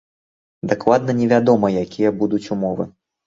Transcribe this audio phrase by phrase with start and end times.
[0.71, 2.89] Дакладна невядома, якія будуць умовы.